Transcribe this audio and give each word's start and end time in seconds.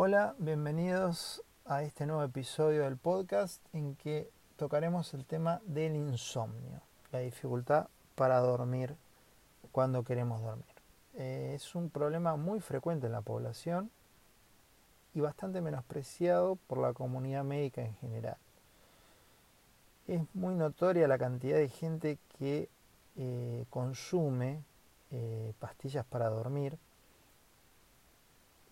Hola, 0.00 0.36
bienvenidos 0.38 1.42
a 1.64 1.82
este 1.82 2.06
nuevo 2.06 2.22
episodio 2.22 2.84
del 2.84 2.96
podcast 2.96 3.60
en 3.72 3.96
que 3.96 4.30
tocaremos 4.54 5.12
el 5.12 5.24
tema 5.24 5.60
del 5.64 5.96
insomnio, 5.96 6.80
la 7.10 7.18
dificultad 7.18 7.88
para 8.14 8.38
dormir 8.38 8.94
cuando 9.72 10.04
queremos 10.04 10.40
dormir. 10.40 10.66
Eh, 11.14 11.54
es 11.56 11.74
un 11.74 11.90
problema 11.90 12.36
muy 12.36 12.60
frecuente 12.60 13.06
en 13.06 13.12
la 13.12 13.22
población 13.22 13.90
y 15.14 15.20
bastante 15.20 15.60
menospreciado 15.60 16.54
por 16.68 16.78
la 16.78 16.92
comunidad 16.92 17.42
médica 17.42 17.82
en 17.82 17.96
general. 17.96 18.36
Es 20.06 20.22
muy 20.32 20.54
notoria 20.54 21.08
la 21.08 21.18
cantidad 21.18 21.56
de 21.56 21.70
gente 21.70 22.18
que 22.38 22.68
eh, 23.16 23.64
consume 23.68 24.62
eh, 25.10 25.54
pastillas 25.58 26.06
para 26.06 26.28
dormir 26.28 26.78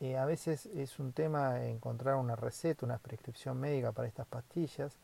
eh, 0.01 0.19
a 0.19 0.27
veces 0.27 0.67
es 0.67 0.99
un 0.99 1.13
tema 1.13 1.65
encontrar 1.65 2.17
una 2.17 2.37
receta, 2.37 2.85
una 2.85 2.99
prescripción 2.99 3.59
médica 3.59 3.93
para 3.93 4.09
estas 4.09 4.27
pastillas. 4.27 4.99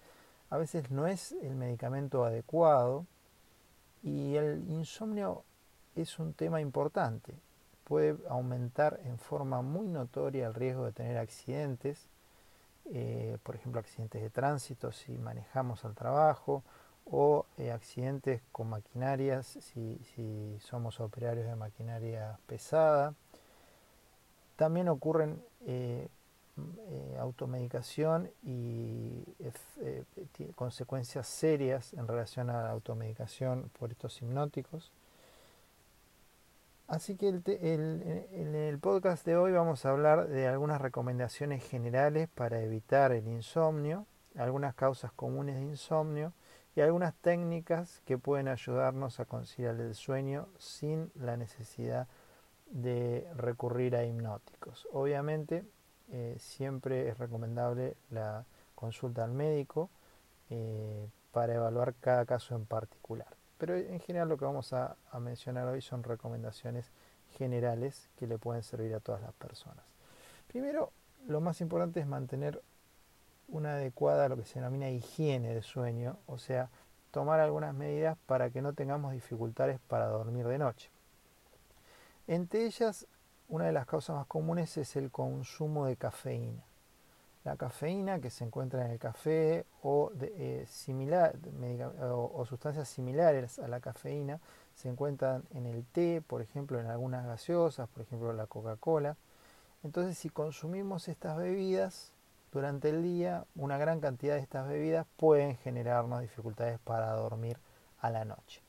A 0.50 0.59
veces 0.59 0.91
no 0.91 1.06
es 1.06 1.33
el 1.33 1.55
medicamento 1.55 2.24
adecuado 2.24 3.06
y 4.02 4.34
el 4.34 4.64
insomnio 4.69 5.45
es 5.97 6.19
un 6.19 6.34
tema 6.34 6.60
importante. 6.60 7.34
Puede 7.84 8.16
aumentar 8.28 9.00
en 9.05 9.19
forma 9.19 9.62
muy 9.62 9.88
notoria 9.88 10.47
el 10.47 10.55
riesgo 10.55 10.84
de 10.84 10.92
tener 10.92 11.16
accidentes, 11.16 12.06
eh, 12.92 13.38
por 13.42 13.55
ejemplo 13.56 13.80
accidentes 13.80 14.20
de 14.20 14.30
tránsito 14.30 14.92
si 14.92 15.12
manejamos 15.12 15.84
al 15.84 15.95
trabajo 15.95 16.62
o 17.06 17.47
eh, 17.56 17.72
accidentes 17.72 18.42
con 18.52 18.69
maquinarias 18.69 19.47
si, 19.47 19.98
si 20.14 20.59
somos 20.61 21.00
operarios 21.00 21.47
de 21.47 21.56
maquinaria 21.56 22.38
pesada 22.47 23.14
también 24.62 24.88
ocurren 24.88 25.42
eh, 25.66 26.06
eh, 26.56 27.16
automedicación 27.18 28.30
y 28.44 29.24
eh, 29.41 30.04
consecuencias 30.54 31.27
serias 31.27 31.92
en 31.94 32.06
relación 32.06 32.48
a 32.48 32.62
la 32.62 32.70
automedicación 32.70 33.72
por 33.77 33.91
estos 33.91 34.22
hipnóticos. 34.22 34.92
Así 36.86 37.16
que 37.16 37.30
en 37.30 38.54
el 38.54 38.78
podcast 38.78 39.27
de 39.27 39.36
hoy 39.36 39.50
vamos 39.50 39.84
a 39.84 39.91
hablar 39.91 40.28
de 40.28 40.46
algunas 40.46 40.80
recomendaciones 40.80 41.69
generales 41.69 42.28
para 42.32 42.60
evitar 42.60 43.10
el 43.10 43.26
insomnio, 43.26 44.06
algunas 44.36 44.76
causas 44.76 45.10
comunes 45.10 45.56
de 45.56 45.62
insomnio 45.62 46.32
y 46.76 46.82
algunas 46.82 47.14
técnicas 47.14 48.00
que 48.04 48.16
pueden 48.16 48.47
ayudarnos 48.47 49.19
a 49.19 49.24
conciliar 49.24 49.74
el 49.80 49.97
sueño 49.97 50.47
sin 50.58 51.10
la 51.16 51.36
necesidad 51.36 52.06
de 52.06 52.22
de 52.73 53.28
recurrir 53.37 53.95
a 53.97 54.05
hipnóticos. 54.05 54.89
Obviamente 54.92 55.65
eh, 56.11 56.37
siempre 56.39 57.09
es 57.09 57.19
recomendable 57.19 57.97
la 58.11 58.45
consulta 58.75 59.25
al 59.25 59.33
médico 59.33 59.91
eh, 60.51 61.09
para 61.31 61.55
evaluar 61.55 61.95
cada 62.00 62.27
caso 62.27 62.55
en 62.56 62.65
particular. 62.65 63.28
Pero 63.59 63.77
en 63.77 64.00
general 64.00 64.28
lo 64.28 64.37
que 64.37 64.45
vamos 64.45 64.73
a, 64.73 64.97
mencionar 65.20 65.69
hoy 65.69 65.81
son 65.81 66.03
recomendaciones 66.03 66.91
generales 67.39 68.09
que 68.17 68.27
le 68.27 68.39
pueden 68.39 68.62
servir 68.62 68.95
a 68.95 69.00
todas 69.00 69.23
las 69.23 69.33
personas. 69.34 69.84
Primero, 70.48 70.93
lo 71.27 71.41
más 71.41 71.61
importante 71.61 72.00
es 72.00 72.06
mantener 72.06 72.61
una 73.48 73.75
adecuada, 73.75 74.28
lo 74.28 74.37
que 74.37 74.45
se 74.45 74.59
denomina 74.59 74.91
higiene 74.91 75.55
de 75.55 75.62
sueño, 75.62 76.19
o 76.27 76.39
sea, 76.39 76.70
tomar 77.11 77.41
algunas 77.41 77.75
medidas 77.75 78.19
para 78.27 78.50
que 78.50 78.62
no 78.62 78.73
tengamos 78.73 79.12
dificultades 79.12 79.78
para 79.87 80.06
dormir 80.06 80.47
de 80.47 80.59
noche. 80.59 80.91
Entre 82.33 82.64
ellas, 82.64 83.06
una 83.48 83.66
de 83.66 83.72
las 83.72 83.84
causas 83.84 84.16
más 84.16 84.27
comunes 84.27 84.78
es 84.78 84.97
el 84.97 85.11
consumo 85.11 85.84
de 85.84 85.97
cafeína. 85.97 86.64
La 87.44 87.56
cafeína 87.56 88.20
que 88.20 88.30
se 88.30 88.42
encuentra 88.42 88.86
en 88.86 88.92
el 88.92 88.98
café 88.98 89.66
o, 89.83 90.11
eh, 90.19 90.64
similar, 90.66 91.36
o, 92.00 92.43
sustancias 92.47 92.88
similares 92.88 93.59
a 93.59 93.69
la 93.69 93.81
cafeína 93.81 94.41
se 94.75 94.88
encuentran 94.88 95.44
en 95.50 95.66
el 95.66 95.84
té, 95.84 96.22
por 96.26 96.41
ejemplo, 96.41 96.81
en 96.81 96.87
algunas 96.87 97.26
gaseosas, 97.26 97.87
por 97.91 98.03
ejemplo 98.03 98.32
la 98.32 98.47
Coca-Cola. 98.47 99.19
Entonces, 99.82 100.16
si 100.16 100.31
consumimos 100.31 101.09
estas 101.09 101.37
bebidas 101.37 102.14
durante 102.50 102.88
el 102.88 103.03
día, 103.03 103.44
una 103.56 103.76
gran 103.76 104.00
cantidad 104.00 104.37
de 104.37 104.41
estas 104.41 104.66
bebidas 104.66 105.06
pueden 105.19 105.59
generarnos 105.59 106.22
dificultades 106.22 106.78
para 106.78 107.12
dormir 107.12 107.59
a 107.99 108.09
la 108.09 108.25
noche. 108.25 108.62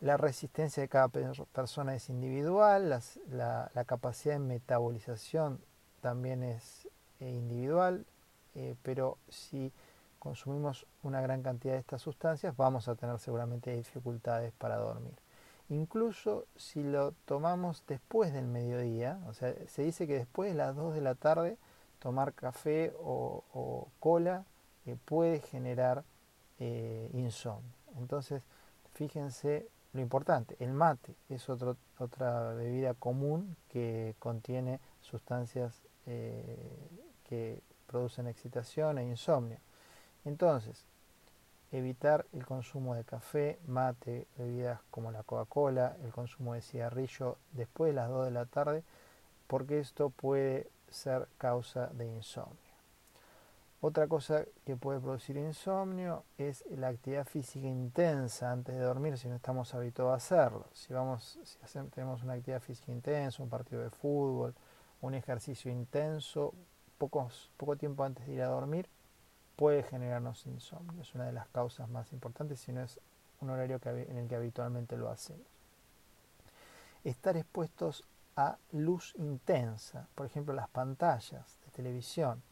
La 0.00 0.18
resistencia 0.18 0.82
de 0.82 0.88
cada 0.88 1.08
persona 1.08 1.94
es 1.94 2.10
individual, 2.10 3.00
la, 3.30 3.84
capacidad 3.86 4.34
de 4.34 4.40
metabolización 4.40 5.58
también 6.02 6.42
es 6.42 6.86
eh, 7.20 7.30
individual, 7.30 8.04
eh, 8.54 8.76
pero 8.82 9.16
si 9.30 9.72
consumimos 10.18 10.86
una 11.02 11.22
gran 11.22 11.42
cantidad 11.42 11.74
de 11.74 11.80
estas 11.80 12.02
sustancias 12.02 12.54
vamos 12.56 12.88
a 12.88 12.94
tener 12.94 13.18
seguramente 13.18 13.74
dificultades 13.74 14.52
para 14.52 14.76
dormir. 14.76 15.14
Incluso 15.70 16.44
si 16.56 16.82
lo 16.82 17.12
tomamos 17.24 17.82
después 17.88 18.34
del 18.34 18.46
mediodía, 18.46 19.18
o 19.26 19.32
sea, 19.32 19.54
se 19.66 19.82
dice 19.82 20.06
que 20.06 20.18
después 20.18 20.50
de 20.50 20.58
las 20.58 20.76
2 20.76 20.94
de 20.94 21.00
la 21.00 21.14
tarde 21.14 21.56
tomar 22.00 22.34
café 22.34 22.92
o, 22.98 23.88
cola 23.98 24.44
eh, 24.84 24.96
puede 25.06 25.40
generar 25.40 26.04
insomnio. 26.58 27.72
Entonces, 27.98 28.42
fíjense 28.94 29.68
lo 29.96 30.02
importante, 30.02 30.56
el 30.60 30.72
mate 30.72 31.16
es 31.28 31.48
otra 31.48 32.52
bebida 32.54 32.94
común 32.94 33.56
que 33.68 34.14
contiene 34.18 34.80
sustancias 35.00 35.82
eh, 36.06 36.56
que 37.24 37.60
producen 37.86 38.26
excitación 38.26 38.98
e 38.98 39.04
insomnio. 39.04 39.58
Entonces, 40.24 40.84
evitar 41.72 42.26
el 42.32 42.44
consumo 42.44 42.94
de 42.94 43.04
café, 43.04 43.58
mate, 43.66 44.26
bebidas 44.36 44.80
como 44.90 45.10
la 45.10 45.22
Coca-Cola, 45.22 45.96
el 46.04 46.12
consumo 46.12 46.54
de 46.54 46.62
cigarrillo 46.62 47.38
después 47.52 47.90
de 47.90 47.94
las 47.94 48.08
2 48.08 48.26
de 48.26 48.30
la 48.30 48.46
tarde, 48.46 48.84
porque 49.46 49.80
esto 49.80 50.10
puede 50.10 50.68
ser 50.90 51.28
causa 51.38 51.88
de 51.88 52.06
insomnio. 52.06 52.65
Otra 53.82 54.08
cosa 54.08 54.44
que 54.64 54.74
puede 54.74 55.00
producir 55.00 55.36
insomnio 55.36 56.24
es 56.38 56.64
la 56.70 56.88
actividad 56.88 57.26
física 57.26 57.66
intensa 57.66 58.50
antes 58.50 58.74
de 58.74 58.80
dormir 58.80 59.18
si 59.18 59.28
no 59.28 59.36
estamos 59.36 59.74
habituados 59.74 60.14
a 60.14 60.16
hacerlo. 60.16 60.66
Si, 60.72 60.94
vamos, 60.94 61.38
si 61.44 61.58
hacemos, 61.62 61.92
tenemos 61.92 62.22
una 62.22 62.32
actividad 62.32 62.62
física 62.62 62.90
intensa, 62.90 63.42
un 63.42 63.50
partido 63.50 63.82
de 63.82 63.90
fútbol, 63.90 64.54
un 65.02 65.14
ejercicio 65.14 65.70
intenso, 65.70 66.54
pocos, 66.96 67.50
poco 67.58 67.76
tiempo 67.76 68.02
antes 68.02 68.26
de 68.26 68.32
ir 68.32 68.42
a 68.42 68.48
dormir, 68.48 68.88
puede 69.56 69.82
generarnos 69.82 70.46
insomnio. 70.46 71.02
Es 71.02 71.14
una 71.14 71.26
de 71.26 71.32
las 71.32 71.48
causas 71.48 71.88
más 71.90 72.12
importantes 72.14 72.60
si 72.60 72.72
no 72.72 72.80
es 72.80 72.98
un 73.42 73.50
horario 73.50 73.78
en 73.84 74.16
el 74.16 74.26
que 74.26 74.36
habitualmente 74.36 74.96
lo 74.96 75.10
hacemos. 75.10 75.46
Estar 77.04 77.36
expuestos 77.36 78.04
a 78.36 78.56
luz 78.72 79.14
intensa, 79.16 80.08
por 80.14 80.26
ejemplo 80.26 80.54
las 80.54 80.68
pantallas 80.68 81.58
de 81.64 81.70
televisión, 81.72 82.42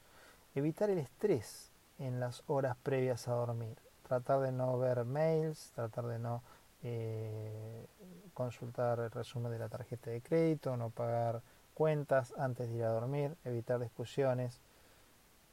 Evitar 0.54 0.90
el 0.90 0.98
estrés 0.98 1.70
en 1.98 2.20
las 2.20 2.42
horas 2.46 2.76
previas 2.82 3.28
a 3.28 3.32
dormir. 3.32 3.76
Tratar 4.06 4.40
de 4.40 4.52
no 4.52 4.78
ver 4.78 5.04
mails, 5.04 5.72
tratar 5.74 6.06
de 6.06 6.18
no 6.18 6.42
eh, 6.82 7.86
consultar 8.34 9.00
el 9.00 9.10
resumen 9.10 9.50
de 9.50 9.58
la 9.58 9.68
tarjeta 9.68 10.10
de 10.10 10.20
crédito, 10.20 10.76
no 10.76 10.90
pagar 10.90 11.42
cuentas 11.72 12.34
antes 12.38 12.68
de 12.68 12.76
ir 12.76 12.84
a 12.84 12.90
dormir, 12.90 13.36
evitar 13.44 13.80
discusiones. 13.80 14.60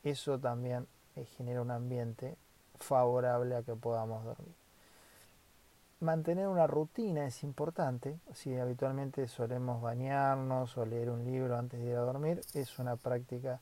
Eso 0.04 0.40
también 0.40 0.88
eh, 1.16 1.26
genera 1.26 1.62
un 1.62 1.72
ambiente 1.72 2.38
favorable 2.80 3.56
a 3.56 3.64
que 3.64 3.76
podamos 3.76 4.24
dormir. 4.24 4.56
Mantener 6.00 6.48
una 6.48 6.66
rutina 6.66 7.26
es 7.26 7.44
importante. 7.44 8.20
Si 8.34 8.58
habitualmente 8.58 9.28
solemos 9.28 9.82
bañarnos 9.82 10.76
o 10.78 10.86
leer 10.86 11.12
un 11.12 11.24
libro 11.24 11.58
antes 11.58 11.80
de 11.80 11.88
ir 11.88 11.96
a 11.96 12.02
dormir, 12.02 12.42
es 12.54 12.80
una 12.80 12.96
práctica 12.96 13.60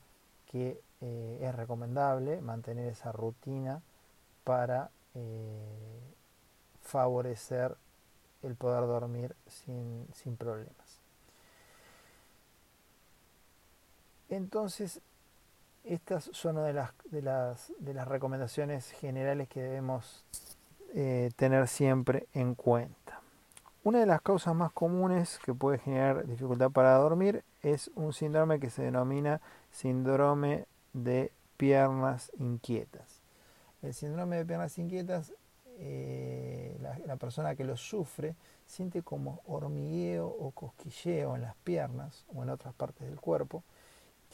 que 0.49 0.81
eh, 1.01 1.39
es 1.41 1.55
recomendable 1.55 2.41
mantener 2.41 2.87
esa 2.87 3.11
rutina 3.11 3.81
para 4.43 4.89
eh, 5.13 6.01
favorecer 6.81 7.77
el 8.41 8.55
poder 8.55 8.81
dormir 8.81 9.35
sin, 9.47 10.35
problemas. 10.37 10.99
Entonces, 14.29 15.01
estas 15.83 16.29
son 16.33 16.57
una 16.57 16.67
de 16.67 16.73
las, 16.73 16.91
de 17.05 17.21
las, 17.21 17.71
de 17.79 17.93
las 17.93 18.07
recomendaciones 18.07 18.91
generales 18.91 19.47
que 19.47 19.61
debemos 19.61 20.25
eh, 20.95 21.31
tener 21.35 21.67
siempre 21.67 22.27
en 22.33 22.55
cuenta. 22.55 23.21
Una 23.83 23.99
de 23.99 24.05
las 24.05 24.21
causas 24.21 24.55
más 24.55 24.71
comunes 24.71 25.39
que 25.45 25.53
puede 25.53 25.77
generar 25.77 26.25
dificultad 26.25 26.71
para 26.71 26.95
dormir 26.95 27.43
es 27.61 27.91
un 27.95 28.13
síndrome 28.13 28.59
que 28.59 28.69
se 28.69 28.83
denomina 28.83 29.41
síndrome 29.71 30.65
de 30.93 31.31
piernas 31.57 32.31
inquietas. 32.39 33.21
El 33.81 33.93
síndrome 33.93 34.37
de 34.37 34.45
piernas 34.45 34.77
inquietas, 34.77 35.33
eh, 35.77 36.77
la, 37.05 37.15
persona 37.15 37.55
que 37.55 37.63
lo 37.63 37.77
sufre 37.77 38.35
siente 38.65 39.01
como 39.01 39.41
hormigueo 39.47 40.27
o 40.27 40.51
cosquilleo 40.51 41.35
en 41.35 41.41
las 41.41 41.55
piernas 41.63 42.25
o 42.35 42.43
en 42.43 42.49
otras 42.49 42.73
partes 42.73 43.07
del 43.07 43.19
cuerpo 43.19 43.63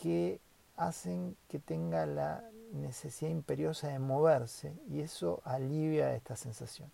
que 0.01 0.39
hacen 0.75 1.37
que 1.47 1.59
tenga 1.59 2.05
la 2.05 2.43
necesidad 2.73 3.31
imperiosa 3.31 3.87
de 3.89 3.99
moverse 3.99 4.73
y 4.89 5.01
eso 5.01 5.41
alivia 5.45 6.15
esta 6.15 6.35
sensación. 6.35 6.89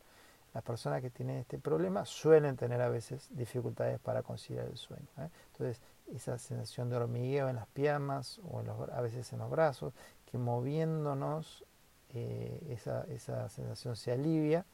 Las 0.53 0.63
personas 0.63 1.01
que 1.01 1.09
tienen 1.09 1.37
este 1.37 1.57
problema 1.57 2.05
suelen 2.05 2.57
tener 2.57 2.81
a 2.81 2.89
veces 2.89 3.29
dificultades 3.31 3.99
para 3.99 4.21
conciliar 4.21 4.67
el 4.67 4.77
sueño. 4.77 5.07
¿eh? 5.17 5.29
Entonces, 5.53 5.81
esa 6.13 6.37
sensación 6.37 6.89
de 6.89 6.97
hormigueo 6.97 7.47
en 7.47 7.55
las 7.55 7.67
piernas 7.67 8.39
o 8.43 8.61
a 8.91 9.01
veces 9.01 9.31
en 9.31 9.39
los 9.39 9.49
brazos, 9.49 9.93
que 10.25 10.37
moviéndonos 10.37 11.63
eh, 12.09 12.67
esa, 12.69 13.05
esa, 13.05 13.47
sensación 13.47 13.95
se 13.95 14.11
alivia, 14.11 14.65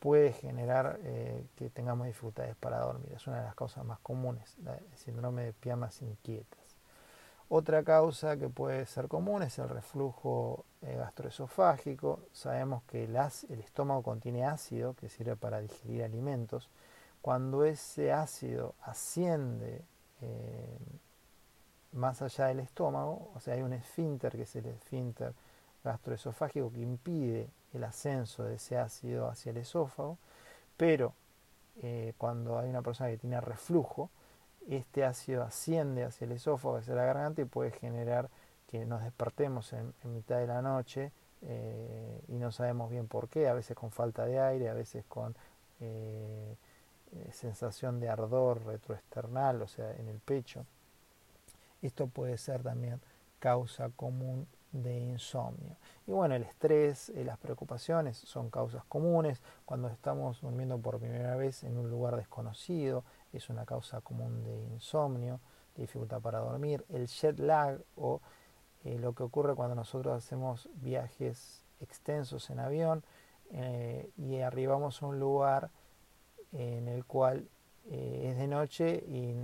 puede 0.00 0.32
generar 0.32 0.98
eh, 1.02 1.46
que 1.54 1.70
tengamos 1.70 2.08
dificultades 2.08 2.56
para 2.56 2.80
dormir. 2.80 3.12
Es 3.14 3.26
una 3.28 3.38
de 3.38 3.44
las 3.44 3.54
causas 3.54 3.84
más 3.84 4.00
comunes, 4.00 4.56
el 4.58 4.98
síndrome 4.98 5.44
de 5.44 5.52
piernas 5.52 6.02
inquietas. 6.02 6.65
Otra 7.48 7.84
causa 7.84 8.36
que 8.36 8.48
puede 8.48 8.86
ser 8.86 9.06
común 9.06 9.42
es 9.44 9.58
el 9.60 9.68
reflujo 9.68 10.64
eh, 10.82 10.96
gastroesofágico. 10.96 12.20
Sabemos 12.32 12.82
que 12.84 13.04
el, 13.04 13.16
estómago 13.60 14.02
contiene 14.02 14.44
ácido 14.44 14.94
que 14.94 15.08
sirve 15.08 15.36
para 15.36 15.60
digerir 15.60 16.02
alimentos. 16.02 16.68
Cuando 17.22 17.64
ese 17.64 18.12
ácido 18.12 18.74
asciende 18.82 19.82
eh, 20.22 20.78
más 21.92 22.20
allá 22.20 22.46
del 22.46 22.60
estómago, 22.60 23.30
o 23.34 23.40
sea, 23.40 23.54
hay 23.54 23.62
un 23.62 23.74
esfínter 23.74 24.32
que 24.32 24.42
es 24.42 24.56
el 24.56 24.66
esfínter 24.66 25.32
gastroesofágico 25.84 26.72
que 26.72 26.80
impide 26.80 27.48
el 27.74 27.84
ascenso 27.84 28.42
de 28.42 28.56
ese 28.56 28.76
ácido 28.76 29.28
hacia 29.28 29.50
el 29.50 29.58
esófago, 29.58 30.18
pero 30.76 31.12
eh, 31.82 32.12
cuando 32.18 32.58
hay 32.58 32.68
una 32.68 32.82
persona 32.82 33.10
que 33.10 33.18
tiene 33.18 33.40
reflujo, 33.40 34.10
este 34.68 35.04
ácido 35.04 35.42
asciende 35.42 36.04
hacia 36.04 36.24
el 36.24 36.32
esófago, 36.32 36.76
hacia 36.76 36.94
la 36.94 37.04
garganta 37.04 37.42
y 37.42 37.44
puede 37.44 37.70
generar 37.70 38.28
que 38.66 38.84
nos 38.84 39.02
despertemos 39.02 39.72
en, 39.72 39.92
mitad 40.04 40.38
de 40.38 40.46
la 40.46 40.60
noche 40.60 41.12
eh, 41.42 42.20
y 42.28 42.34
no 42.34 42.50
sabemos 42.50 42.90
bien 42.90 43.06
por 43.06 43.28
qué, 43.28 43.48
a 43.48 43.54
veces 43.54 43.76
con 43.76 43.90
falta 43.90 44.24
de 44.24 44.40
aire, 44.40 44.68
a 44.68 44.74
veces 44.74 45.04
con 45.06 45.36
eh, 45.80 46.56
eh, 47.12 47.30
sensación 47.32 48.00
de 48.00 48.08
ardor 48.08 48.64
retroesternal, 48.64 49.62
o 49.62 49.68
sea, 49.68 49.94
en 49.96 50.08
el 50.08 50.18
pecho. 50.18 50.66
Esto 51.82 52.08
puede 52.08 52.36
ser 52.38 52.62
también 52.62 53.00
causa 53.38 53.90
común 53.90 54.48
de 54.72 54.98
insomnio. 54.98 55.76
Y 56.06 56.12
bueno, 56.12 56.34
el 56.34 56.42
estrés, 56.42 57.10
y 57.10 57.24
las 57.24 57.38
preocupaciones 57.38 58.16
son 58.16 58.50
causas 58.50 58.84
comunes. 58.84 59.40
Cuando 59.64 59.88
estamos 59.88 60.40
durmiendo 60.40 60.78
por 60.78 60.98
primera 60.98 61.36
vez 61.36 61.64
en 61.64 61.78
un 61.78 61.90
lugar 61.90 62.16
desconocido, 62.16 63.04
es 63.36 63.48
una 63.48 63.64
causa 63.64 64.00
común 64.00 64.42
de 64.44 64.56
insomnio, 64.72 65.40
dificultad 65.76 66.20
para 66.20 66.38
dormir. 66.38 66.84
El 66.88 67.06
jet 67.06 67.38
lag 67.38 67.78
o 67.96 68.20
eh, 68.84 68.98
lo 68.98 69.14
que 69.14 69.22
ocurre 69.22 69.54
cuando 69.54 69.74
nosotros 69.74 70.16
hacemos 70.16 70.68
viajes 70.74 71.64
extensos 71.80 72.50
en 72.50 72.60
avión 72.60 73.04
eh, 73.50 74.10
y 74.16 74.40
arribamos 74.40 75.02
a 75.02 75.06
un 75.06 75.18
lugar 75.18 75.70
en 76.52 76.88
el 76.88 77.04
cual 77.04 77.48
eh, 77.86 78.28
es 78.30 78.38
de 78.38 78.46
noche 78.46 79.04
y, 79.08 79.34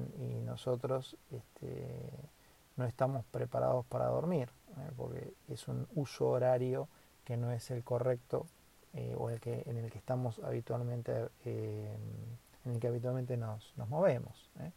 nosotros 0.45 1.17
este, 1.31 2.11
no 2.77 2.85
estamos 2.85 3.25
preparados 3.25 3.87
para 3.87 4.07
dormir, 4.09 4.51
porque 4.99 5.33
es 5.49 5.67
un 5.67 5.89
uso 5.95 6.29
horario 6.29 6.89
que 7.25 7.39
no 7.39 7.51
es 7.53 7.71
el 7.71 7.83
correcto 7.83 8.47
o 9.17 9.31
el 9.31 9.41
que, 9.41 9.63
en 9.65 9.79
el 9.79 9.91
que 9.91 9.97
estamos 9.97 10.41
habitualmente 10.41 11.31
en 12.65 12.73
el 12.73 12.81
que 12.81 12.89
habitualmente 12.89 13.37
nos, 13.37 13.73
movemos. 13.89 14.51
¿eh? 14.61 14.71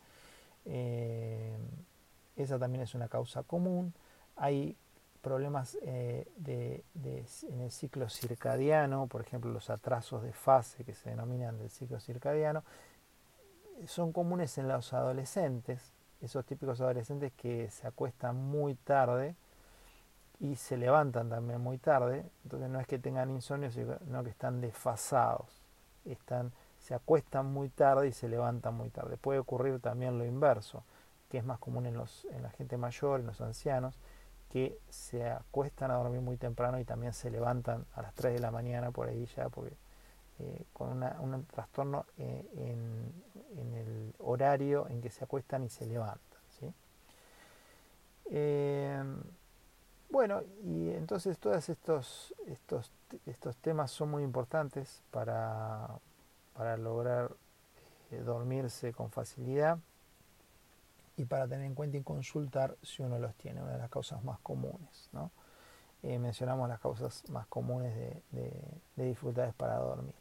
Eh, 0.66 1.58
esa 2.36 2.60
también 2.60 2.84
es 2.84 2.96
una 2.96 3.08
causa 3.08 3.44
común. 3.44 3.94
Hay 4.36 4.76
problemas 5.22 5.78
eh, 5.82 6.28
en 6.46 7.62
el 7.62 7.72
ciclo 7.72 8.10
circadiano, 8.10 9.08
por 9.08 9.22
ejemplo 9.22 9.52
los 9.52 9.72
atrasos 9.72 10.22
de 10.22 10.34
fase 10.34 10.84
que 10.84 10.94
se 10.94 11.10
denominan 11.10 11.58
del 11.58 11.72
ciclo 11.72 12.00
circadiano, 12.00 12.64
son 13.88 14.12
comunes 14.12 14.58
en 14.60 14.68
los 14.68 14.94
adolescentes, 14.94 15.94
esos 16.22 16.46
típicos 16.46 16.80
adolescentes 16.80 17.34
que 17.34 17.70
se 17.72 17.88
acuestan 17.88 18.36
muy 18.36 18.76
tarde 18.76 19.36
y 20.40 20.56
se 20.58 20.78
levantan 20.78 21.30
también 21.30 21.60
muy 21.60 21.80
tarde, 21.80 22.26
entonces 22.44 22.70
no 22.70 22.80
es 22.80 22.86
que 22.86 23.00
tengan 23.00 23.32
insomnio, 23.32 23.72
sino 23.72 24.24
que 24.24 24.30
están 24.30 24.62
desfasados, 24.62 25.48
están 26.06 26.52
se 26.86 26.94
acuestan 26.94 27.52
muy 27.52 27.70
tarde 27.70 28.08
y 28.08 28.12
se 28.12 28.30
levantan 28.30 28.76
muy 28.76 28.92
tarde. 28.92 29.18
Puede 29.18 29.40
ocurrir 29.40 29.80
también 29.80 30.20
lo 30.20 30.26
inverso, 30.26 30.84
que 31.30 31.40
es 31.40 31.44
más 31.44 31.58
común 31.58 31.88
en, 31.88 31.96
los, 31.96 32.26
en 32.26 32.44
la 32.44 32.52
gente 32.52 32.78
mayor, 32.78 33.22
en 33.22 33.26
los 33.26 33.42
ancianos, 33.42 33.98
que 34.52 34.78
se 34.90 35.28
acuestan 35.28 35.90
a 35.90 35.96
dormir 35.96 36.22
muy 36.22 36.38
temprano 36.38 36.80
y 36.80 36.86
también 36.86 37.14
se 37.14 37.32
levantan 37.32 37.88
a 37.96 38.04
las 38.04 38.14
3 38.14 38.36
de 38.36 38.40
la 38.40 38.52
mañana 38.52 38.92
por 38.92 39.08
ahí 39.08 39.26
ya, 39.36 39.50
porque 39.50 39.74
eh, 40.38 40.66
con 40.74 41.02
un 41.02 41.46
trastorno 41.46 42.06
eh, 42.20 42.46
en, 42.56 43.74
el 43.74 44.14
horario 44.20 44.88
en 44.88 45.02
que 45.02 45.10
se 45.10 45.24
acuestan 45.24 45.64
y 45.64 45.70
se 45.70 45.88
levantan. 45.88 46.22
Eh, 48.28 49.04
bueno, 50.12 50.42
y 50.64 50.90
entonces 50.92 51.40
todos 51.40 51.68
estos, 51.68 52.34
estos, 52.46 52.92
estos 53.26 53.58
temas 53.58 53.90
son 53.90 54.12
muy 54.12 54.24
importantes 54.24 55.02
para, 55.10 56.00
para 56.56 56.78
lograr 56.78 57.32
eh, 58.12 58.20
dormirse 58.20 58.94
con 58.94 59.12
facilidad 59.12 59.78
y 61.18 61.26
para 61.26 61.48
tener 61.48 61.66
en 61.66 61.76
cuenta 61.76 61.98
y 61.98 62.02
consultar 62.02 62.76
si 62.82 63.02
uno 63.02 63.20
los 63.20 63.36
tiene, 63.36 63.62
una 63.62 63.74
de 63.74 63.78
las 63.78 63.90
causas 63.90 64.24
más 64.24 64.40
comunes. 64.40 65.10
¿no? 65.12 65.32
Eh, 66.04 66.20
mencionamos 66.20 66.68
las 66.70 66.80
causas 66.80 67.24
más 67.30 67.48
comunes 67.48 67.96
de, 68.32 68.54
dificultades 68.96 69.54
para 69.54 69.76
dormir. 69.78 70.16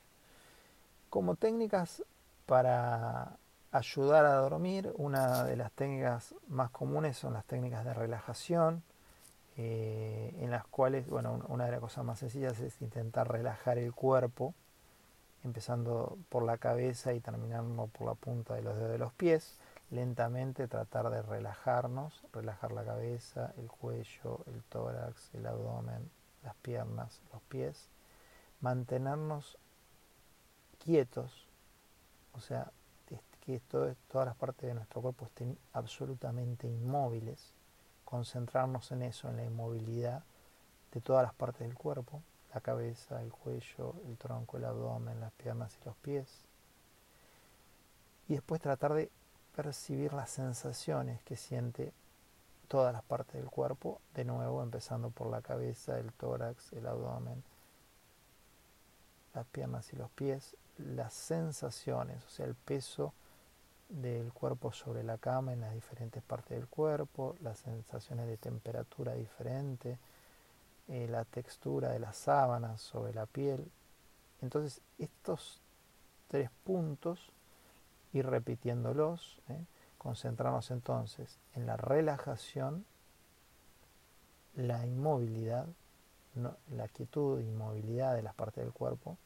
Como 1.10 1.36
técnicas 1.36 2.02
para 2.46 3.37
ayudar 3.70 4.25
a 4.25 4.34
dormir, 4.37 4.92
una 4.96 5.44
de 5.44 5.56
las 5.56 5.72
técnicas 5.72 6.34
más 6.48 6.70
comunes 6.70 7.16
son 7.16 7.34
las 7.34 7.44
técnicas 7.44 7.84
de 7.84 7.94
relajación, 7.94 8.82
eh, 9.56 10.34
en 10.40 10.50
las 10.50 10.64
cuales, 10.66 11.08
bueno, 11.08 11.44
una 11.48 11.66
de 11.66 11.72
las 11.72 11.80
cosas 11.80 12.04
más 12.04 12.19
sencillas 12.19 12.58
es 12.60 12.80
intentar 12.82 13.30
relajar 13.30 13.78
el 13.78 13.92
cuerpo 13.92 14.54
empezando 15.44 16.19
por 16.29 16.43
la 16.43 16.58
cabeza 16.58 17.12
y 17.12 17.20
terminando 17.20 17.87
por 17.87 18.08
la 18.08 18.14
punta 18.14 18.55
de 18.55 18.62
los 18.62 18.76
dedos 18.76 18.91
de 18.91 18.99
los 18.99 19.12
pies. 19.12 19.58
Lentamente 19.91 20.67
tratar 20.67 21.11
de 21.11 21.23
relajarnos, 21.23 22.23
relajar 22.32 22.73
la 22.73 22.85
cabeza, 22.85 23.52
el 23.58 23.69
cuello, 23.69 24.40
el 24.47 24.62
tórax, 24.64 25.35
el 25.35 25.47
abdomen, 25.47 26.11
las 26.42 26.54
piernas, 26.57 27.21
los 27.33 27.42
pies. 27.42 27.88
Mantenernos 28.61 29.59
quietos, 30.83 31.47
o 32.33 32.40
sea, 32.40 32.73
que 33.45 33.61
todas 33.61 34.26
las 34.26 34.37
partes 34.37 34.66
de 34.66 34.75
nuestro 34.75 35.02
cuerpo 35.02 35.26
estén 35.26 35.59
absolutamente 35.75 36.66
inmóviles. 36.66 37.52
Concentrarnos 38.07 38.90
en 38.90 39.02
eso, 39.02 39.28
en 39.28 39.37
la 39.37 39.45
inmovilidad 39.45 40.23
de 40.92 41.00
todas 41.02 41.25
las 41.25 41.35
partes 41.35 41.61
del 41.61 41.75
cuerpo 41.75 42.23
la 42.54 42.61
cabeza, 42.61 43.20
el 43.20 43.32
cuello, 43.32 43.94
el 44.06 44.16
tronco, 44.16 44.56
el 44.56 44.64
abdomen, 44.64 45.20
las 45.20 45.32
piernas 45.32 45.76
y 45.80 45.84
los 45.84 45.96
pies. 45.96 46.28
Y 48.28 48.34
después 48.34 48.61
tratar 48.61 48.94
de 48.94 49.11
percibir 49.56 50.12
las 50.12 50.30
sensaciones 50.30 51.20
que 51.23 51.37
siente 51.37 51.92
todas 52.68 52.92
las 52.92 53.02
partes 53.02 53.34
del 53.34 53.50
cuerpo, 53.50 54.00
de 54.14 54.25
nuevo 54.25 54.62
empezando 54.62 55.11
por 55.11 55.28
la 55.30 55.42
cabeza, 55.42 55.99
el 55.99 56.12
tórax, 56.12 56.73
el 56.73 56.87
abdomen, 56.87 57.42
las 59.34 59.46
piernas 59.46 59.92
y 59.92 59.96
los 59.96 60.11
pies, 60.11 60.56
las 60.78 61.12
sensaciones, 61.12 62.25
o 62.25 62.30
sea, 62.30 62.46
el 62.46 62.54
peso 62.54 63.12
del 63.88 64.32
cuerpo 64.32 64.73
sobre 64.73 65.02
la 65.02 65.18
cama 65.18 65.52
en 65.52 65.61
las 65.61 65.75
diferentes 65.75 66.23
partes 66.23 66.56
del 66.56 66.68
cuerpo, 66.68 67.37
las 67.42 67.58
sensaciones 67.58 68.26
de 68.26 68.37
temperatura 68.37 69.14
diferente, 69.14 69.99
eh, 70.88 71.09
la 71.09 71.25
textura 71.25 71.91
de 71.91 71.99
las 71.99 72.17
sábanas 72.17 72.81
sobre 72.81 73.14
la 73.14 73.26
piel. 73.26 73.71
Entonces, 74.43 74.83
estos 74.99 75.61
tres 76.29 76.50
puntos, 76.64 77.31
ir 78.12 78.26
repitiéndolos, 78.26 79.38
¿eh? 79.49 79.64
concentrarnos 79.99 80.71
entonces 80.71 81.38
en 81.55 81.67
la 81.67 81.79
relajación, 81.79 82.85
la 84.55 84.87
inmovilidad, 84.87 85.67
la 86.71 86.88
quietud 86.88 87.41
e 87.41 87.45
inmovilidad 87.45 88.14
de 88.14 88.23
las 88.23 88.35
partes 88.35 88.62
del 88.62 88.73
cuerpo 88.73 89.17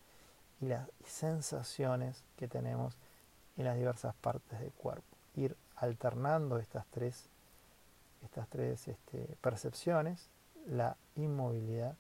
y 0.61 0.67
las 0.67 0.89
sensaciones 1.05 2.23
que 2.37 2.47
tenemos 2.47 2.95
en 3.57 3.65
las 3.65 3.77
diversas 3.77 4.15
partes 4.15 4.61
del 4.61 4.71
cuerpo. 4.73 5.17
Ir 5.35 5.57
alternando 5.77 6.59
estas 6.59 6.87
tres, 6.87 7.29
estas 8.23 8.49
tres 8.49 8.87
este, 8.87 9.37
percepciones 9.41 10.29
la 10.67 10.97
inmovilidad, 11.17 11.97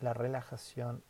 la 0.00 0.12
relajación 0.14 1.02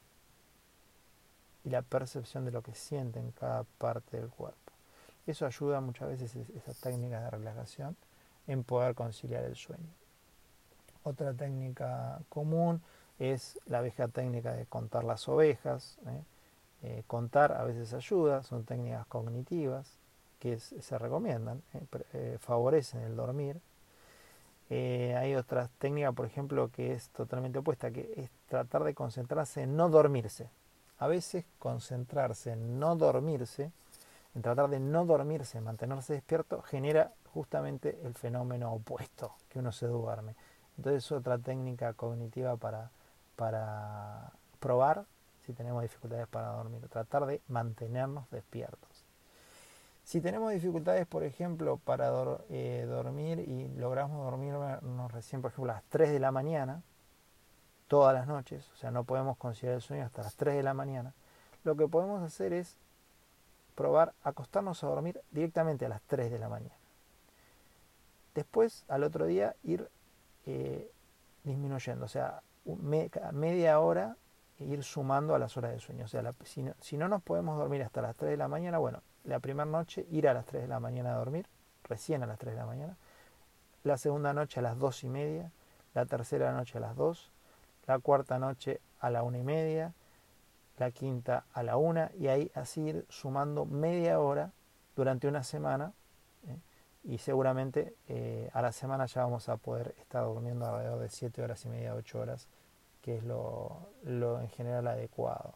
y 1.64 1.70
la 1.70 1.82
percepción 1.82 2.44
de 2.44 2.52
lo 2.52 2.62
que 2.62 2.74
siente 2.74 3.18
en 3.18 3.32
cada 3.32 3.64
parte 3.78 4.16
del 4.18 4.28
cuerpo. 4.28 4.72
Eso 5.26 5.44
ayuda 5.44 5.80
muchas 5.80 6.08
veces, 6.08 6.36
esas 6.54 6.80
técnicas 6.80 7.24
de 7.24 7.30
relajación, 7.30 7.96
en 8.46 8.62
poder 8.62 8.94
conciliar 8.94 9.44
el 9.44 9.56
sueño. 9.56 9.90
Otra 11.02 11.34
técnica 11.34 12.20
común 12.28 12.80
es 13.18 13.58
la 13.66 13.80
vieja 13.80 14.08
técnica 14.08 14.52
de 14.52 14.66
contar 14.66 15.04
las 15.04 15.28
ovejas. 15.28 15.98
¿eh? 16.06 16.22
Eh, 16.82 17.02
contar 17.06 17.52
a 17.52 17.64
veces 17.64 17.92
ayuda, 17.94 18.42
son 18.42 18.64
técnicas 18.64 19.06
cognitivas 19.06 19.98
que 20.38 20.60
se 20.60 20.98
recomiendan, 20.98 21.62
¿eh? 22.12 22.38
favorecen 22.40 23.00
el 23.00 23.16
dormir. 23.16 23.60
Hay 24.70 25.34
otras 25.34 25.70
técnicas, 25.78 26.14
por 26.14 26.26
ejemplo, 26.26 26.70
que 26.70 26.92
es 26.92 27.10
totalmente 27.10 27.58
opuesta, 27.58 27.90
que 27.90 28.12
es 28.16 28.30
tratar 28.48 28.84
de 28.84 28.94
concentrarse 28.94 29.62
en 29.62 29.76
no 29.76 29.88
dormirse. 29.88 30.50
A 30.98 31.06
veces 31.06 31.44
concentrarse 31.58 32.52
en 32.52 32.78
no 32.78 32.96
dormirse, 32.96 33.70
en 34.34 34.42
tratar 34.42 34.68
de 34.68 34.80
no 34.80 35.04
dormirse, 35.04 35.60
mantenerse 35.60 36.14
despierto, 36.14 36.62
genera 36.62 37.12
justamente 37.32 38.00
el 38.04 38.14
fenómeno 38.14 38.72
opuesto, 38.72 39.34
que 39.48 39.58
uno 39.58 39.72
se 39.72 39.86
duerme. 39.86 40.34
Entonces 40.78 41.04
es 41.04 41.12
otra 41.12 41.38
técnica 41.38 41.92
cognitiva 41.92 42.56
para, 42.56 42.90
para 43.36 44.32
probar 44.58 45.04
si 45.46 45.52
tenemos 45.52 45.80
dificultades 45.82 46.26
para 46.26 46.48
dormir, 46.48 46.88
tratar 46.88 47.24
de 47.24 47.40
mantenernos 47.46 48.28
despiertos. 48.30 48.85
Si 50.06 50.20
tenemos 50.20 50.52
dificultades, 50.52 51.04
por 51.04 51.24
ejemplo, 51.24 51.78
para 51.78 52.12
eh, 52.48 52.84
dormir 52.88 53.40
y 53.40 53.66
logramos 53.76 54.24
dormirnos 54.24 55.10
recién, 55.10 55.42
por 55.42 55.50
ejemplo, 55.50 55.72
a 55.72 55.74
las 55.74 55.84
3 55.88 56.12
de 56.12 56.20
la 56.20 56.30
mañana, 56.30 56.84
todas 57.88 58.14
las 58.14 58.28
noches, 58.28 58.70
o 58.72 58.76
sea, 58.76 58.92
no 58.92 59.02
podemos 59.02 59.36
considerar 59.36 59.74
el 59.74 59.82
sueño 59.82 60.04
hasta 60.04 60.22
las 60.22 60.36
3 60.36 60.54
de 60.54 60.62
la 60.62 60.74
mañana, 60.74 61.12
lo 61.64 61.74
que 61.74 61.88
podemos 61.88 62.22
hacer 62.22 62.52
es 62.52 62.76
probar 63.74 64.14
acostarnos 64.22 64.84
a 64.84 64.86
dormir 64.86 65.20
directamente 65.32 65.86
a 65.86 65.88
las 65.88 66.02
3 66.02 66.30
de 66.30 66.38
la 66.38 66.48
mañana. 66.48 66.76
Después, 68.32 68.84
al 68.86 69.02
otro 69.02 69.26
día, 69.26 69.56
ir 69.64 69.90
eh, 70.46 70.88
disminuyendo, 71.42 72.04
o 72.04 72.08
sea, 72.08 72.42
media 73.32 73.80
hora 73.80 74.16
ir 74.60 74.84
sumando 74.84 75.34
a 75.34 75.40
las 75.40 75.56
horas 75.56 75.72
de 75.72 75.80
sueño. 75.80 76.04
O 76.04 76.08
sea, 76.08 76.32
si, 76.44 76.62
no, 76.62 76.74
si, 76.80 76.96
no, 76.96 77.08
nos 77.08 77.24
podemos 77.24 77.58
dormir 77.58 77.82
hasta 77.82 78.02
las 78.02 78.14
3 78.14 78.30
de 78.30 78.36
la 78.36 78.46
mañana, 78.46 78.78
bueno, 78.78 79.02
la 79.26 79.40
primera 79.40 79.68
noche 79.68 80.06
ir 80.10 80.28
a 80.28 80.34
las 80.34 80.46
3 80.46 80.62
de 80.62 80.68
la 80.68 80.80
mañana 80.80 81.14
a 81.14 81.18
dormir, 81.18 81.46
recién 81.84 82.22
a 82.22 82.26
las 82.26 82.38
3 82.38 82.54
de 82.54 82.60
la 82.60 82.66
mañana. 82.66 82.96
La 83.84 83.96
segunda 83.98 84.32
noche 84.32 84.60
a 84.60 84.62
las 84.62 84.78
2 84.78 85.04
y 85.04 85.08
media, 85.08 85.52
la 85.94 86.06
tercera 86.06 86.52
noche 86.52 86.78
a 86.78 86.80
las 86.80 86.96
2, 86.96 87.30
la 87.86 87.98
cuarta 87.98 88.38
noche 88.38 88.80
a 89.00 89.10
la 89.10 89.22
una 89.22 89.38
y 89.38 89.42
media, 89.42 89.92
la 90.78 90.90
quinta 90.90 91.44
a 91.52 91.62
la 91.62 91.76
una 91.76 92.10
y 92.18 92.28
ahí 92.28 92.50
así 92.54 92.82
ir 92.82 93.06
sumando 93.08 93.64
media 93.64 94.20
hora 94.20 94.52
durante 94.94 95.26
una 95.26 95.42
semana 95.42 95.92
¿eh? 96.46 96.58
y 97.04 97.18
seguramente 97.18 97.94
eh, 98.08 98.50
a 98.52 98.62
la 98.62 98.72
semana 98.72 99.06
ya 99.06 99.22
vamos 99.22 99.48
a 99.48 99.56
poder 99.56 99.94
estar 100.00 100.24
durmiendo 100.24 100.66
alrededor 100.66 101.00
de 101.00 101.08
7 101.08 101.42
horas 101.42 101.64
y 101.64 101.68
media, 101.68 101.94
8 101.94 102.18
horas, 102.18 102.48
que 103.02 103.16
es 103.16 103.24
lo, 103.24 103.88
en 104.04 104.48
general 104.50 104.86
adecuado. 104.88 105.54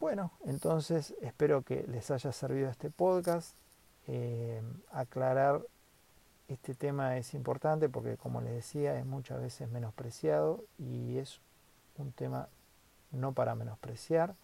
Bueno, 0.00 0.30
entonces 0.44 1.12
espero 1.20 1.62
que 1.62 1.84
les 1.88 2.10
haya 2.12 2.30
servido 2.30 2.70
este 2.70 2.88
podcast. 2.88 3.56
Eh, 4.06 4.62
aclarar 4.92 5.60
este 6.46 6.74
tema 6.74 7.18
es 7.18 7.34
importante 7.34 7.88
porque, 7.88 8.16
como 8.16 8.40
les 8.40 8.52
decía, 8.52 8.96
es 8.96 9.04
muchas 9.04 9.40
veces 9.40 9.68
menospreciado 9.68 10.64
y 10.78 11.18
es 11.18 11.40
un 11.96 12.12
tema 12.12 12.48
no 13.10 13.32
para 13.32 13.56
menospreciar, 13.56 14.36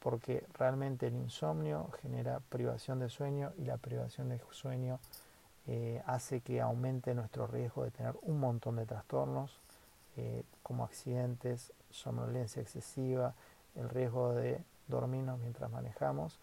porque 0.00 0.44
realmente 0.52 1.06
el 1.06 1.14
insomnio 1.14 1.90
genera 2.02 2.40
privación 2.50 2.98
de 2.98 3.08
sueño 3.08 3.52
y 3.56 3.64
la 3.64 3.78
privación 3.78 4.28
de 4.28 4.38
sueño 4.50 5.00
eh, 5.66 6.02
hace 6.06 6.40
que 6.40 6.60
aumente 6.60 7.14
nuestro 7.14 7.46
riesgo 7.46 7.84
de 7.84 7.90
tener 7.90 8.14
un 8.20 8.38
montón 8.38 8.76
de 8.76 8.84
trastornos 8.84 9.58
eh, 10.18 10.42
como 10.62 10.84
accidentes, 10.84 11.72
somnolencia 11.90 12.60
excesiva, 12.60 13.34
el 13.78 13.88
riesgo 13.88 14.32
de 14.32 14.62
dormirnos 14.88 15.38
mientras 15.40 15.70
manejamos, 15.70 16.38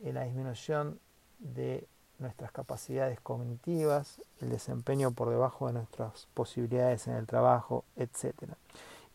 la 0.00 0.24
disminución 0.24 0.98
de 1.38 1.86
nuestras 2.18 2.50
capacidades 2.52 3.20
cognitivas, 3.20 4.20
el 4.40 4.50
desempeño 4.50 5.12
por 5.12 5.30
debajo 5.30 5.66
de 5.66 5.74
nuestras 5.74 6.26
posibilidades 6.34 7.06
en 7.06 7.14
el 7.14 7.26
trabajo, 7.26 7.84
etc. 7.96 8.34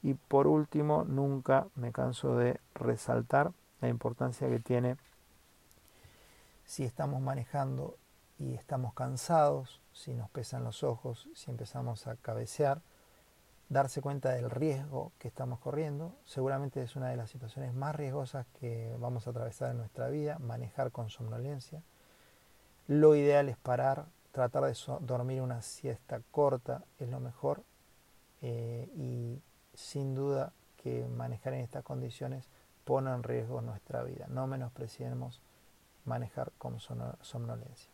Y 0.03 0.13
por 0.13 0.47
último, 0.47 1.03
nunca 1.03 1.67
me 1.75 1.91
canso 1.91 2.37
de 2.37 2.59
resaltar 2.75 3.51
la 3.81 3.89
importancia 3.89 4.49
que 4.49 4.59
tiene 4.59 4.97
si 6.65 6.83
estamos 6.83 7.21
manejando 7.21 7.97
y 8.39 8.53
estamos 8.53 8.93
cansados, 8.93 9.81
si 9.93 10.13
nos 10.13 10.29
pesan 10.29 10.63
los 10.63 10.83
ojos, 10.83 11.27
si 11.33 11.49
empezamos 11.49 12.07
a 12.07 12.17
cabecear, 12.17 12.81
darse 13.69 14.01
cuenta 14.01 14.33
del 14.33 14.49
riesgo 14.49 15.11
que 15.19 15.27
estamos 15.27 15.59
corriendo. 15.59 16.15
Seguramente 16.25 16.81
es 16.81 16.95
una 16.95 17.09
de 17.09 17.17
las 17.17 17.29
situaciones 17.29 17.73
más 17.73 17.95
riesgosas 17.95 18.45
que 18.59 18.95
vamos 18.99 19.27
a 19.27 19.31
atravesar 19.31 19.71
en 19.71 19.77
nuestra 19.77 20.07
vida, 20.09 20.39
manejar 20.39 20.91
con 20.91 21.09
somnolencia. 21.09 21.81
Lo 22.87 23.15
ideal 23.15 23.49
es 23.49 23.57
parar, 23.57 24.05
tratar 24.31 24.63
de 24.63 24.75
dormir 25.01 25.41
una 25.41 25.61
siesta 25.61 26.21
corta 26.31 26.83
es 26.99 27.09
lo 27.09 27.19
mejor 27.19 27.63
eh, 28.41 28.89
y 28.95 29.41
sin 29.73 30.15
duda 30.15 30.53
que 30.77 31.05
manejar 31.07 31.53
en 31.53 31.61
estas 31.61 31.83
condiciones 31.83 32.49
pone 32.85 33.11
en 33.11 33.23
riesgo 33.23 33.61
nuestra 33.61 34.03
vida. 34.03 34.27
No 34.29 34.47
menospreciemos 34.47 35.41
manejar 36.05 36.53
con 36.57 36.79
somnolencia. 36.79 37.91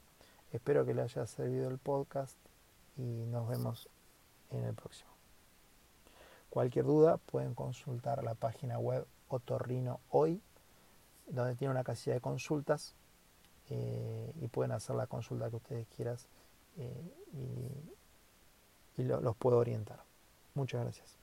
Espero 0.52 0.86
que 0.86 0.94
les 0.94 1.18
haya 1.18 1.26
servido 1.26 1.68
el 1.68 1.80
podcast 1.80 2.38
y 2.96 3.02
nos 3.02 3.48
vemos 3.48 3.90
en 4.52 4.66
el 4.66 4.76
próximo. 4.76 5.13
Cualquier 6.54 6.86
duda 6.86 7.18
pueden 7.18 7.56
consultar 7.56 8.24
la 8.24 8.36
página 8.36 8.78
web 8.78 9.08
Otorrino 9.28 10.02
Hoy, 10.12 10.40
donde 11.26 11.56
tiene 11.56 11.72
una 11.72 11.84
casilla 11.84 12.14
de 12.14 12.22
consultas 12.22 12.94
eh, 13.72 14.32
y 14.40 14.48
pueden 14.50 14.72
hacer 14.72 14.96
la 14.96 15.08
consulta 15.08 15.50
que 15.50 15.56
ustedes 15.56 15.88
quieran 15.88 16.18
eh, 16.78 17.12
y, 18.98 19.02
los 19.02 19.36
puedo 19.36 19.58
orientar. 19.58 20.04
Muchas 20.54 20.84
gracias. 20.84 21.23